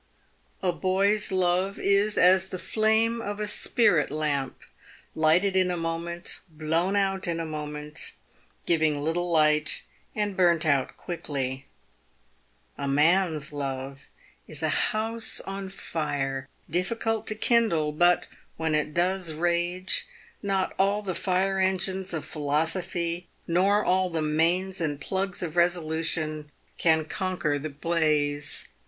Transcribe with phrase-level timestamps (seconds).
[0.63, 4.57] A boy's love is as the flame of a spirit lamp—
[5.15, 8.13] lighted in a moment, blown out in a moment;
[8.65, 9.83] giving little light,
[10.15, 11.67] and burnt out quickly.
[12.79, 14.07] A man's love
[14.47, 18.25] is a house on fire, difficult to kindle— but,
[18.57, 20.07] when it does rage,
[20.41, 26.49] not all the fire engines of philosophy, nor all the mains and plugs of resolution,
[26.79, 28.69] can conquer the blaze.